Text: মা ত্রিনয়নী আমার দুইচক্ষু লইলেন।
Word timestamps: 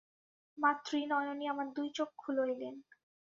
মা 0.57 0.71
ত্রিনয়নী 0.85 1.45
আমার 1.47 1.67
দুইচক্ষু 1.75 2.29
লইলেন। 2.37 2.75